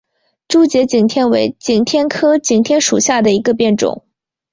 [0.47, 4.03] 珠节景天为景天科景天属下的一个变种。